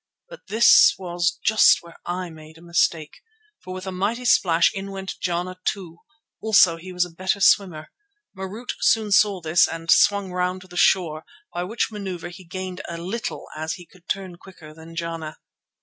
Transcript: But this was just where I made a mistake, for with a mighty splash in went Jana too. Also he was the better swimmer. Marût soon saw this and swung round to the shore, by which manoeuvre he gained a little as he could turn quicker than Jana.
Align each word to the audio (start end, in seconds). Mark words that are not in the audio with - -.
But 0.29 0.47
this 0.47 0.95
was 0.97 1.37
just 1.45 1.83
where 1.83 1.97
I 2.07 2.31
made 2.31 2.57
a 2.57 2.61
mistake, 2.63 3.21
for 3.63 3.71
with 3.71 3.85
a 3.85 3.91
mighty 3.91 4.25
splash 4.25 4.73
in 4.73 4.89
went 4.89 5.13
Jana 5.19 5.59
too. 5.63 5.99
Also 6.41 6.77
he 6.77 6.91
was 6.91 7.03
the 7.03 7.11
better 7.11 7.39
swimmer. 7.39 7.91
Marût 8.35 8.69
soon 8.79 9.11
saw 9.11 9.41
this 9.41 9.67
and 9.67 9.91
swung 9.91 10.31
round 10.31 10.61
to 10.61 10.67
the 10.67 10.75
shore, 10.75 11.23
by 11.53 11.63
which 11.65 11.91
manoeuvre 11.91 12.31
he 12.31 12.43
gained 12.43 12.81
a 12.89 12.97
little 12.97 13.45
as 13.55 13.73
he 13.73 13.85
could 13.85 14.09
turn 14.09 14.37
quicker 14.37 14.73
than 14.73 14.95
Jana. 14.95 15.37